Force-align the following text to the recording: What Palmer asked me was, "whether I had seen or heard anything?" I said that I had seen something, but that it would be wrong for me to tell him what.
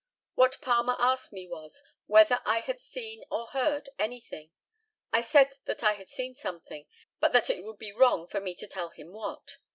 What 0.33 0.59
Palmer 0.61 0.95
asked 0.97 1.31
me 1.31 1.45
was, 1.45 1.83
"whether 2.07 2.39
I 2.43 2.61
had 2.61 2.81
seen 2.81 3.23
or 3.29 3.45
heard 3.49 3.87
anything?" 3.99 4.51
I 5.13 5.21
said 5.21 5.53
that 5.65 5.83
I 5.83 5.93
had 5.93 6.09
seen 6.09 6.33
something, 6.33 6.87
but 7.19 7.33
that 7.33 7.51
it 7.51 7.63
would 7.63 7.77
be 7.77 7.91
wrong 7.91 8.25
for 8.25 8.39
me 8.41 8.55
to 8.55 8.67
tell 8.67 8.89
him 8.89 9.11
what. 9.11 9.57